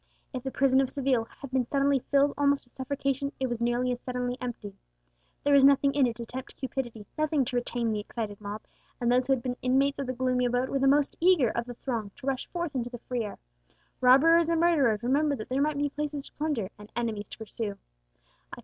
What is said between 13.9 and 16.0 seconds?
Robbers and murderers remembered that there might be